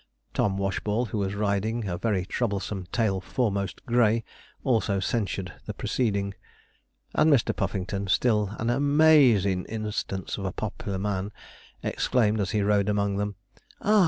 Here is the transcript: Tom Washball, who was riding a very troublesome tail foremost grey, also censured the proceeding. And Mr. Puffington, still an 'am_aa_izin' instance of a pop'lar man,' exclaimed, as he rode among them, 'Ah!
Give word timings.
Tom 0.33 0.57
Washball, 0.57 1.09
who 1.09 1.19
was 1.19 1.35
riding 1.35 1.87
a 1.87 1.95
very 1.95 2.25
troublesome 2.25 2.87
tail 2.91 3.21
foremost 3.21 3.85
grey, 3.85 4.23
also 4.63 4.99
censured 4.99 5.53
the 5.67 5.75
proceeding. 5.75 6.33
And 7.13 7.31
Mr. 7.31 7.55
Puffington, 7.55 8.07
still 8.07 8.47
an 8.57 8.69
'am_aa_izin' 8.69 9.67
instance 9.69 10.39
of 10.39 10.45
a 10.45 10.51
pop'lar 10.51 10.97
man,' 10.97 11.31
exclaimed, 11.83 12.39
as 12.39 12.49
he 12.49 12.63
rode 12.63 12.89
among 12.89 13.17
them, 13.17 13.35
'Ah! 13.79 13.99